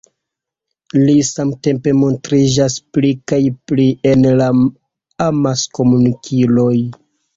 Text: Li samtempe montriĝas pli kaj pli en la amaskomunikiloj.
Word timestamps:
Li 1.09 1.13
samtempe 1.27 1.93
montriĝas 1.97 2.77
pli 2.97 3.11
kaj 3.33 3.41
pli 3.73 3.87
en 4.13 4.27
la 4.41 4.49
amaskomunikiloj. 5.27 6.75